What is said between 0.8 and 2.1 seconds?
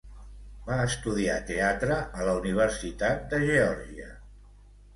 estudiar teatre